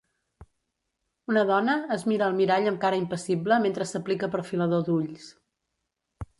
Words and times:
Una 1.31 1.43
dona 1.49 1.75
es 1.97 2.07
mira 2.13 2.25
al 2.29 2.39
mirall 2.41 2.71
amb 2.73 2.81
cara 2.87 3.01
impassible 3.03 3.61
mentre 3.69 3.89
s'aplica 3.93 4.33
perfilador 4.39 4.85
d'ulls. 4.91 5.33